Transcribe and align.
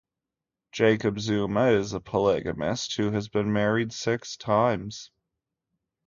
Jacob 0.71 1.19
Zuma 1.19 1.67
is 1.73 1.93
a 1.93 1.99
polygamist 1.99 2.95
who 2.97 3.11
has 3.11 3.27
been 3.27 3.53
married 3.53 3.93
six 3.93 4.35
times. 4.35 5.11